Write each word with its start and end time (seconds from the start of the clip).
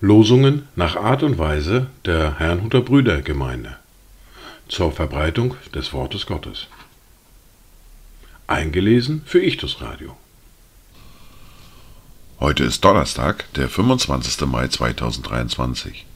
Losungen 0.00 0.68
nach 0.74 0.96
Art 0.96 1.22
und 1.22 1.36
Weise 1.36 1.88
der 2.06 2.38
Herrnhuter 2.38 2.80
Brüdergemeinde 2.80 3.76
zur 4.68 4.90
Verbreitung 4.90 5.54
des 5.74 5.92
Wortes 5.92 6.24
Gottes. 6.24 6.68
Eingelesen 8.46 9.20
für 9.26 9.42
Ichtus 9.42 9.82
Radio. 9.82 10.16
Heute 12.40 12.64
ist 12.64 12.84
Donnerstag, 12.84 13.52
der 13.54 13.68
25. 13.68 14.46
Mai 14.46 14.68
2023. 14.68 16.06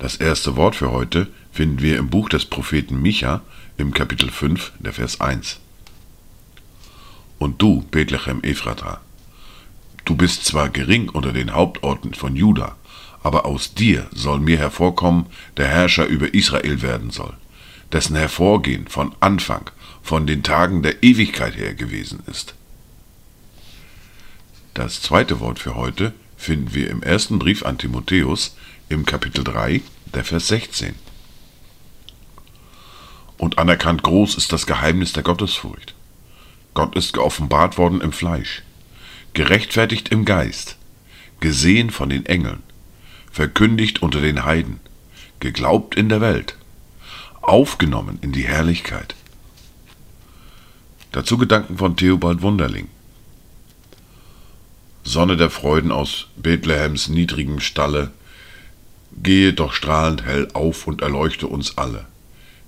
Das 0.00 0.16
erste 0.16 0.56
Wort 0.56 0.74
für 0.74 0.90
heute 0.90 1.28
finden 1.52 1.80
wir 1.80 1.98
im 1.98 2.10
Buch 2.10 2.28
des 2.28 2.44
Propheten 2.44 3.00
Micha 3.00 3.42
im 3.76 3.94
Kapitel 3.94 4.30
5, 4.30 4.72
der 4.80 4.92
Vers 4.92 5.20
1. 5.20 5.60
Und 7.38 7.60
du, 7.60 7.82
Bethlehem 7.90 8.42
Ephrata, 8.42 9.00
du 10.04 10.16
bist 10.16 10.44
zwar 10.44 10.68
gering 10.70 11.08
unter 11.08 11.32
den 11.32 11.52
Hauptorten 11.52 12.14
von 12.14 12.36
Juda, 12.36 12.76
aber 13.22 13.44
aus 13.44 13.74
dir 13.74 14.06
soll 14.12 14.38
mir 14.38 14.56
hervorkommen, 14.58 15.26
der 15.56 15.66
Herrscher 15.66 16.06
über 16.06 16.32
Israel 16.32 16.80
werden 16.80 17.10
soll, 17.10 17.34
dessen 17.92 18.16
Hervorgehen 18.16 18.86
von 18.86 19.14
Anfang, 19.20 19.70
von 20.02 20.26
den 20.26 20.44
Tagen 20.44 20.82
der 20.82 21.02
Ewigkeit 21.02 21.56
her 21.56 21.74
gewesen 21.74 22.22
ist. 22.26 22.54
Das 24.74 25.02
zweite 25.02 25.40
Wort 25.40 25.58
für 25.58 25.74
heute 25.74 26.14
finden 26.36 26.72
wir 26.72 26.90
im 26.90 27.02
ersten 27.02 27.40
Brief 27.40 27.66
an 27.66 27.78
Timotheus 27.78 28.56
im 28.88 29.04
Kapitel 29.04 29.42
3, 29.42 29.80
der 30.14 30.22
Vers 30.22 30.46
16. 30.46 30.94
Und 33.38 33.58
anerkannt 33.58 34.04
groß 34.04 34.36
ist 34.36 34.52
das 34.52 34.66
Geheimnis 34.66 35.12
der 35.12 35.24
Gottesfurcht. 35.24 35.95
Gott 36.76 36.94
ist 36.94 37.14
geoffenbart 37.14 37.78
worden 37.78 38.02
im 38.02 38.12
Fleisch, 38.12 38.62
gerechtfertigt 39.32 40.10
im 40.10 40.26
Geist, 40.26 40.76
gesehen 41.40 41.88
von 41.88 42.10
den 42.10 42.26
Engeln, 42.26 42.62
verkündigt 43.32 44.02
unter 44.02 44.20
den 44.20 44.44
Heiden, 44.44 44.80
geglaubt 45.40 45.94
in 45.94 46.10
der 46.10 46.20
Welt, 46.20 46.58
aufgenommen 47.40 48.18
in 48.20 48.32
die 48.32 48.46
Herrlichkeit. 48.46 49.14
Dazu 51.12 51.38
Gedanken 51.38 51.78
von 51.78 51.96
Theobald 51.96 52.42
Wunderling. 52.42 52.88
Sonne 55.02 55.38
der 55.38 55.48
Freuden 55.48 55.90
aus 55.90 56.26
Bethlehems 56.36 57.08
niedrigem 57.08 57.60
Stalle, 57.60 58.10
gehe 59.22 59.54
doch 59.54 59.72
strahlend 59.72 60.26
hell 60.26 60.48
auf 60.52 60.86
und 60.86 61.00
erleuchte 61.00 61.46
uns 61.46 61.78
alle. 61.78 62.04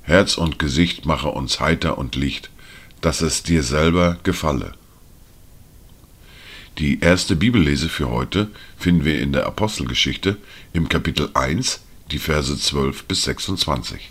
Herz 0.01 0.39
und 0.39 0.59
Gesicht 0.59 1.05
mache 1.05 1.29
uns 1.29 1.61
heiter 1.61 1.99
und 1.99 2.15
licht, 2.15 2.49
dass 3.01 3.21
es 3.21 3.43
dir 3.43 3.63
selber 3.63 4.19
gefalle. 4.23 4.75
Die 6.79 7.01
erste 7.01 7.35
Bibellese 7.35 7.89
für 7.89 8.09
heute 8.09 8.51
finden 8.77 9.05
wir 9.05 9.21
in 9.21 9.33
der 9.33 9.47
Apostelgeschichte 9.47 10.37
im 10.73 10.89
Kapitel 10.89 11.29
1, 11.35 11.81
die 12.13 12.19
Verse 12.19 12.57
12 12.57 13.05
bis 13.05 13.25
26. 13.25 14.11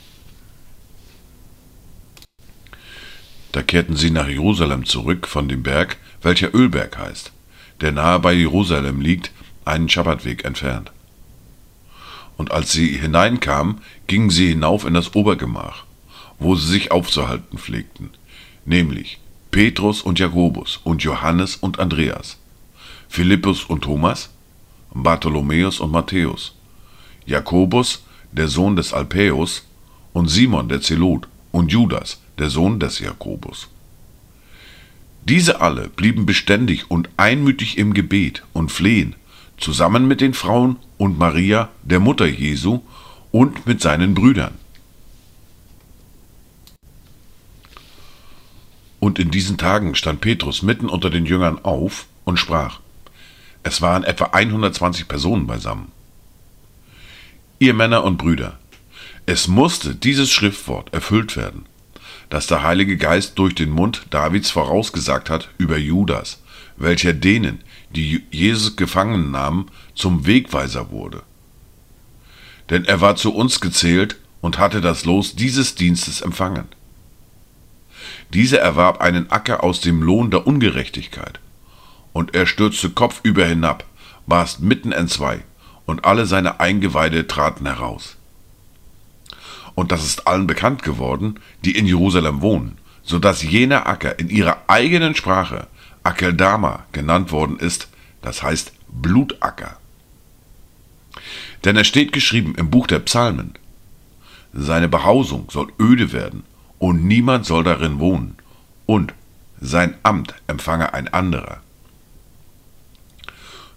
Da 3.53 3.63
kehrten 3.63 3.95
sie 3.95 4.11
nach 4.11 4.27
Jerusalem 4.27 4.85
zurück 4.85 5.27
von 5.27 5.47
dem 5.47 5.63
Berg, 5.63 5.97
welcher 6.21 6.53
Ölberg 6.53 6.97
heißt, 6.97 7.31
der 7.81 7.91
nahe 7.91 8.19
bei 8.19 8.33
Jerusalem 8.33 9.01
liegt, 9.01 9.31
einen 9.63 9.89
Schabbatweg 9.89 10.45
entfernt. 10.45 10.91
Und 12.35 12.51
als 12.51 12.71
sie 12.71 12.89
hineinkamen, 12.89 13.81
gingen 14.07 14.29
sie 14.29 14.49
hinauf 14.49 14.85
in 14.85 14.93
das 14.93 15.15
Obergemach, 15.15 15.85
wo 16.37 16.55
sie 16.55 16.67
sich 16.67 16.91
aufzuhalten 16.91 17.57
pflegten, 17.57 18.11
nämlich 18.67 19.19
Petrus 19.49 20.01
und 20.01 20.19
Jakobus 20.19 20.79
und 20.83 21.01
Johannes 21.01 21.55
und 21.55 21.79
Andreas 21.79 22.37
Philippus 23.09 23.63
und 23.63 23.83
Thomas, 23.83 24.29
Bartholomäus 24.93 25.79
und 25.79 25.91
Matthäus, 25.91 26.55
Jakobus, 27.25 28.03
der 28.31 28.47
Sohn 28.47 28.75
des 28.75 28.93
Alpäus, 28.93 29.63
und 30.13 30.29
Simon 30.29 30.67
der 30.67 30.81
Zelot 30.81 31.27
und 31.51 31.71
Judas, 31.71 32.19
der 32.37 32.49
Sohn 32.49 32.79
des 32.79 32.99
Jakobus. 32.99 33.67
Diese 35.23 35.61
alle 35.61 35.89
blieben 35.89 36.25
beständig 36.25 36.89
und 36.89 37.09
einmütig 37.17 37.77
im 37.77 37.93
Gebet 37.93 38.43
und 38.53 38.71
Flehen, 38.71 39.15
zusammen 39.57 40.07
mit 40.07 40.21
den 40.21 40.33
Frauen 40.33 40.77
und 40.97 41.17
Maria, 41.17 41.69
der 41.83 41.99
Mutter 41.99 42.25
Jesu, 42.25 42.81
und 43.31 43.67
mit 43.67 43.81
seinen 43.81 44.13
Brüdern. 44.13 44.53
Und 48.99 49.19
in 49.19 49.31
diesen 49.31 49.57
Tagen 49.57 49.95
stand 49.95 50.21
Petrus 50.21 50.61
mitten 50.61 50.89
unter 50.89 51.09
den 51.09 51.25
Jüngern 51.25 51.63
auf 51.63 52.07
und 52.25 52.37
sprach, 52.37 52.79
es 53.63 53.81
waren 53.81 54.03
etwa 54.03 54.25
120 54.25 55.07
Personen 55.07 55.45
beisammen. 55.45 55.91
Ihr 57.59 57.73
Männer 57.73 58.03
und 58.03 58.17
Brüder, 58.17 58.59
es 59.25 59.47
musste 59.47 59.93
dieses 59.93 60.31
Schriftwort 60.31 60.93
erfüllt 60.93 61.35
werden, 61.35 61.65
das 62.29 62.47
der 62.47 62.63
Heilige 62.63 62.97
Geist 62.97 63.37
durch 63.37 63.55
den 63.55 63.69
Mund 63.69 64.05
Davids 64.09 64.51
vorausgesagt 64.51 65.29
hat 65.29 65.49
über 65.57 65.77
Judas, 65.77 66.41
welcher 66.77 67.13
denen, 67.13 67.61
die 67.95 68.23
Jesus 68.31 68.75
gefangen 68.75 69.31
nahmen, 69.31 69.69
zum 69.95 70.25
Wegweiser 70.25 70.91
wurde. 70.91 71.23
Denn 72.69 72.85
er 72.85 73.01
war 73.01 73.15
zu 73.15 73.33
uns 73.33 73.59
gezählt 73.59 74.17
und 74.41 74.59
hatte 74.59 74.81
das 74.81 75.05
Los 75.05 75.35
dieses 75.35 75.75
Dienstes 75.75 76.21
empfangen. 76.21 76.67
Dieser 78.33 78.59
erwarb 78.59 79.01
einen 79.01 79.31
Acker 79.31 79.63
aus 79.63 79.81
dem 79.81 80.01
Lohn 80.01 80.31
der 80.31 80.45
Ungerechtigkeit 80.45 81.39
und 82.13 82.35
er 82.35 82.45
stürzte 82.45 82.89
kopfüber 82.89 83.45
hinab, 83.45 83.85
barst 84.25 84.59
mitten 84.59 84.91
entzwei, 84.91 85.43
und 85.85 86.03
alle 86.03 86.25
seine 86.25 86.59
Eingeweide 86.59 87.27
traten 87.27 87.65
heraus. 87.65 88.17
Und 89.75 89.91
das 89.91 90.03
ist 90.03 90.27
allen 90.27 90.47
bekannt 90.47 90.83
geworden, 90.83 91.39
die 91.63 91.77
in 91.77 91.85
Jerusalem 91.85 92.41
wohnen, 92.41 92.77
so 93.03 93.19
dass 93.19 93.43
jener 93.43 93.87
Acker 93.87 94.19
in 94.19 94.29
ihrer 94.29 94.63
eigenen 94.67 95.15
Sprache 95.15 95.67
Akeldama 96.03 96.85
genannt 96.91 97.31
worden 97.31 97.59
ist, 97.59 97.87
das 98.21 98.43
heißt 98.43 98.73
Blutacker. 98.89 99.77
Denn 101.63 101.77
es 101.77 101.87
steht 101.87 102.11
geschrieben 102.11 102.55
im 102.55 102.69
Buch 102.69 102.87
der 102.87 102.99
Psalmen, 102.99 103.53
seine 104.53 104.87
Behausung 104.87 105.49
soll 105.51 105.71
öde 105.79 106.11
werden, 106.11 106.43
und 106.79 107.05
niemand 107.05 107.45
soll 107.45 107.63
darin 107.63 107.99
wohnen, 107.99 108.35
und 108.85 109.13
sein 109.59 109.95
Amt 110.03 110.35
empfange 110.47 110.93
ein 110.93 111.07
anderer. 111.07 111.61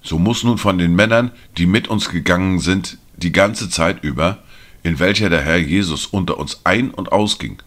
So 0.02 0.18
muss 0.18 0.44
nun 0.44 0.58
von 0.58 0.78
den 0.78 0.94
Männern, 0.94 1.30
die 1.58 1.66
mit 1.66 1.88
uns 1.88 2.08
gegangen 2.08 2.60
sind, 2.60 2.98
die 3.16 3.32
ganze 3.32 3.68
Zeit 3.68 4.02
über, 4.02 4.38
in 4.82 4.98
welcher 4.98 5.28
der 5.28 5.42
Herr 5.42 5.58
Jesus 5.58 6.06
unter 6.06 6.38
uns 6.38 6.60
ein- 6.64 6.90
und 6.90 7.12
ausging, 7.12 7.62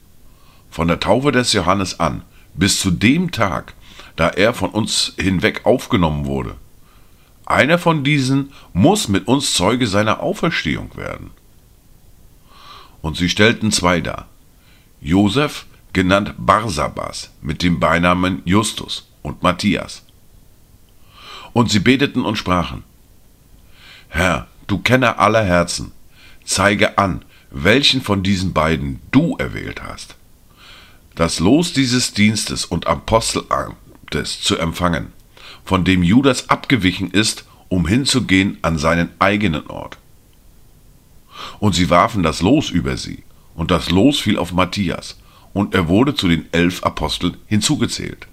von 0.71 0.87
der 0.87 0.99
Taufe 0.99 1.31
des 1.31 1.53
Johannes 1.53 1.99
an, 1.99 2.23
bis 2.55 2.79
zu 2.79 2.91
dem 2.91 3.31
Tag, 3.31 3.73
da 4.15 4.29
er 4.29 4.53
von 4.53 4.71
uns 4.71 5.13
hinweg 5.17 5.65
aufgenommen 5.65 6.25
wurde. 6.25 6.55
Einer 7.45 7.77
von 7.77 8.03
diesen 8.03 8.51
muss 8.71 9.07
mit 9.07 9.27
uns 9.27 9.53
Zeuge 9.53 9.87
seiner 9.87 10.21
Auferstehung 10.21 10.95
werden. 10.95 11.31
Und 13.01 13.17
sie 13.17 13.29
stellten 13.29 13.71
zwei 13.71 14.01
dar. 14.01 14.27
Josef, 15.03 15.65
genannt 15.91 16.33
Barsabas, 16.37 17.31
mit 17.41 17.61
dem 17.61 17.81
Beinamen 17.81 18.41
Justus, 18.45 19.09
und 19.21 19.43
Matthias. 19.43 20.03
Und 21.51 21.69
sie 21.69 21.79
beteten 21.79 22.23
und 22.23 22.37
sprachen, 22.37 22.83
Herr, 24.07 24.47
du 24.67 24.77
Kenner 24.79 25.19
aller 25.19 25.43
Herzen, 25.43 25.91
zeige 26.45 26.97
an, 26.97 27.25
welchen 27.51 28.01
von 28.01 28.23
diesen 28.23 28.53
beiden 28.53 29.01
du 29.11 29.35
erwählt 29.37 29.83
hast. 29.83 30.15
Das 31.15 31.39
Los 31.39 31.73
dieses 31.73 32.13
Dienstes 32.13 32.63
und 32.63 32.87
Apostelamtes 32.87 34.41
zu 34.41 34.57
empfangen, 34.57 35.11
von 35.65 35.83
dem 35.83 36.01
Judas 36.01 36.49
abgewichen 36.49 37.11
ist, 37.11 37.43
um 37.67 37.87
hinzugehen 37.87 38.57
an 38.61 38.77
seinen 38.77 39.09
eigenen 39.19 39.67
Ort. 39.67 39.97
Und 41.59 41.75
sie 41.75 41.89
warfen 41.89 42.23
das 42.23 42.41
Los 42.41 42.69
über 42.69 42.95
sie, 42.95 43.23
und 43.55 43.71
das 43.71 43.89
Los 43.89 44.19
fiel 44.19 44.37
auf 44.37 44.53
Matthias, 44.53 45.17
und 45.53 45.75
er 45.75 45.87
wurde 45.87 46.15
zu 46.15 46.27
den 46.27 46.51
elf 46.51 46.83
Aposteln 46.83 47.37
hinzugezählt. 47.47 48.27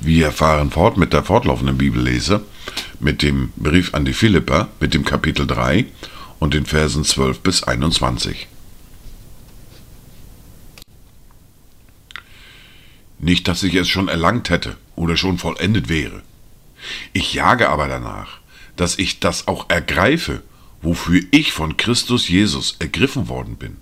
Wir 0.00 0.30
fahren 0.30 0.70
fort 0.70 0.96
mit 0.96 1.12
der 1.12 1.24
fortlaufenden 1.24 1.78
Bibellese, 1.78 2.42
mit 3.00 3.22
dem 3.22 3.52
Brief 3.56 3.94
an 3.94 4.04
die 4.04 4.12
Philipper, 4.12 4.68
mit 4.78 4.94
dem 4.94 5.04
Kapitel 5.04 5.46
3 5.46 5.86
und 6.38 6.54
den 6.54 6.66
Versen 6.66 7.04
12 7.04 7.40
bis 7.40 7.62
21. 7.62 8.46
Nicht, 13.18 13.48
dass 13.48 13.62
ich 13.62 13.74
es 13.74 13.88
schon 13.88 14.08
erlangt 14.08 14.50
hätte 14.50 14.76
oder 14.94 15.16
schon 15.16 15.38
vollendet 15.38 15.88
wäre. 15.88 16.22
Ich 17.12 17.32
jage 17.34 17.70
aber 17.70 17.88
danach, 17.88 18.38
dass 18.76 18.98
ich 18.98 19.20
das 19.20 19.48
auch 19.48 19.70
ergreife, 19.70 20.42
wofür 20.86 21.20
ich 21.32 21.52
von 21.52 21.76
Christus 21.76 22.28
Jesus 22.28 22.76
ergriffen 22.78 23.28
worden 23.28 23.56
bin. 23.56 23.76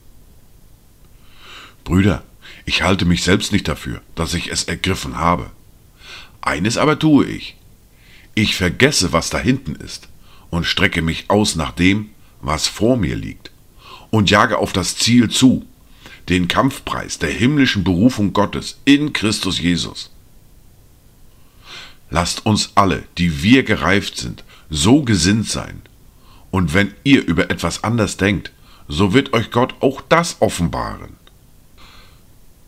Brüder, 1.84 2.24
Ich 2.64 2.80
halte 2.80 3.04
mich 3.04 3.22
selbst 3.22 3.52
nicht 3.52 3.68
dafür, 3.68 4.00
dass 4.14 4.32
ich 4.32 4.50
es 4.50 4.64
ergriffen 4.64 5.18
habe. 5.18 5.50
Eines 6.40 6.78
aber 6.78 6.98
tue 6.98 7.26
ich. 7.26 7.56
Ich 8.34 8.56
vergesse, 8.56 9.12
was 9.12 9.28
da 9.28 9.38
hinten 9.38 9.74
ist, 9.74 10.08
und 10.48 10.64
strecke 10.64 11.02
mich 11.02 11.28
aus 11.28 11.56
nach 11.56 11.72
dem, 11.72 12.08
was 12.40 12.68
vor 12.68 12.96
mir 12.96 13.16
liegt, 13.16 13.50
und 14.08 14.30
jage 14.30 14.56
auf 14.56 14.72
das 14.72 14.96
Ziel 14.96 15.28
zu, 15.28 15.66
den 16.30 16.48
Kampfpreis 16.48 17.18
der 17.18 17.30
himmlischen 17.30 17.84
Berufung 17.84 18.32
Gottes 18.32 18.78
in 18.86 19.12
Christus 19.12 19.60
Jesus. 19.60 20.10
Lasst 22.08 22.46
uns 22.46 22.72
alle, 22.76 23.02
die 23.18 23.42
wir 23.42 23.62
gereift 23.62 24.16
sind, 24.16 24.42
so 24.70 25.02
gesinnt 25.02 25.50
sein. 25.50 25.82
Und 26.54 26.72
wenn 26.72 26.94
ihr 27.02 27.26
über 27.26 27.50
etwas 27.50 27.82
anders 27.82 28.16
denkt, 28.16 28.52
so 28.86 29.12
wird 29.12 29.32
euch 29.32 29.50
Gott 29.50 29.74
auch 29.80 30.00
das 30.00 30.36
offenbaren. 30.38 31.16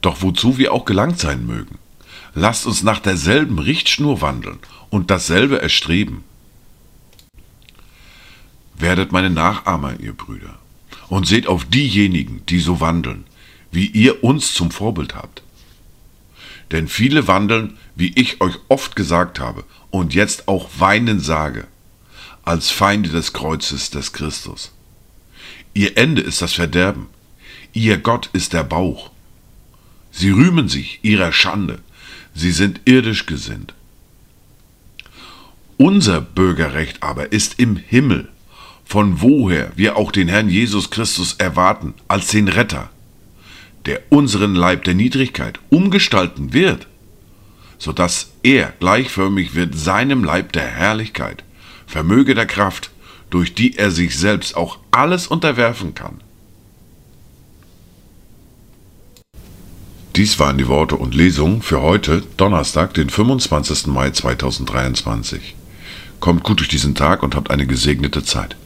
Doch 0.01 0.23
wozu 0.23 0.59
wir 0.59 0.73
auch 0.73 0.85
gelangt 0.85 1.21
sein 1.21 1.47
mögen, 1.47 1.79
lasst 2.35 2.67
uns 2.67 2.83
nach 2.83 2.99
derselben 2.99 3.61
Richtschnur 3.61 4.21
wandeln 4.21 4.59
und 4.91 5.13
dasselbe 5.13 5.63
erstreben. 5.63 6.25
Werdet 8.77 9.13
meine 9.13 9.31
Nachahmer, 9.31 10.01
ihr 10.01 10.15
Brüder, 10.15 10.59
und 11.07 11.29
seht 11.29 11.47
auf 11.47 11.65
diejenigen, 11.65 12.45
die 12.47 12.59
so 12.59 12.81
wandeln, 12.81 13.23
wie 13.71 13.87
ihr 13.87 14.25
uns 14.25 14.53
zum 14.53 14.73
Vorbild 14.73 15.15
habt. 15.15 15.45
Denn 16.73 16.89
viele 16.89 17.29
wandeln, 17.29 17.79
wie 17.95 18.13
ich 18.17 18.41
euch 18.41 18.57
oft 18.69 18.97
gesagt 18.97 19.39
habe 19.39 19.63
und 19.91 20.13
jetzt 20.13 20.49
auch 20.49 20.71
weinen 20.77 21.21
sage, 21.21 21.69
als 22.47 22.71
Feinde 22.71 23.11
des 23.11 23.35
Kreuzes 23.35 23.91
des 23.91 24.15
Christus. 24.15 24.73
Ihr 25.75 25.99
Ende 25.99 26.23
ist 26.23 26.41
das 26.41 26.55
Verderben, 26.55 27.09
ihr 27.75 27.99
Gott 27.99 28.31
ist 28.33 28.55
der 28.55 28.65
Bauch. 28.65 29.11
Sie 30.11 30.31
rühmen 30.31 30.69
sich 30.71 31.01
ihrer 31.03 31.33
Schande, 31.33 31.81
sie 32.35 32.53
sind 32.53 32.81
irdisch 32.87 33.27
gesinnt. 33.27 33.75
Unser 35.77 36.23
Bürgerrecht 36.23 37.03
aber 37.03 37.33
ist 37.33 37.59
im 37.59 37.77
Himmel, 37.77 38.31
von 38.87 39.21
woher 39.21 39.73
wir 39.77 39.97
auch 39.97 40.11
den 40.11 40.29
Herrn 40.29 40.49
Jesus 40.49 40.89
Christus 40.89 41.35
erwarten 41.35 41.93
als 42.09 42.29
den 42.29 42.49
Retter 42.49 42.89
der 43.87 44.03
unseren 44.11 44.55
Leib 44.55 44.85
der 44.85 44.95
Niedrigkeit 44.95 45.61
umgestalten 45.71 46.53
wird, 46.53 46.87
so 47.79 47.93
dass 47.93 48.33
er 48.43 48.73
gleichförmig 48.81 49.55
wird 49.55 49.77
seinem 49.77 50.25
Leib 50.25 50.53
der 50.53 50.67
Herrlichkeit, 50.67 51.45
vermöge 51.87 52.35
der 52.35 52.47
Kraft, 52.47 52.91
durch 53.31 53.55
die 53.55 53.77
er 53.77 53.91
sich 53.91 54.19
selbst 54.19 54.57
auch 54.57 54.79
alles 54.91 55.27
unterwerfen 55.27 55.95
kann. 55.95 56.21
Dies 60.17 60.39
waren 60.39 60.57
die 60.57 60.69
Worte 60.69 60.97
und 60.97 61.15
Lesungen 61.15 61.61
für 61.61 61.83
heute, 61.83 62.23
Donnerstag, 62.39 62.95
den 62.95 63.11
25. 63.11 63.89
Mai 63.89 64.11
2023. 64.11 65.55
Kommt 66.21 66.43
gut 66.43 66.61
durch 66.61 66.69
diesen 66.69 66.95
Tag 66.95 67.23
und 67.23 67.35
habt 67.35 67.51
eine 67.51 67.67
gesegnete 67.67 68.25
Zeit. 68.25 68.57